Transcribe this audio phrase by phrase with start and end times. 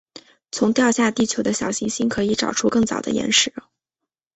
[0.51, 3.53] 从掉下地球的小行星可以找出更早的岩石。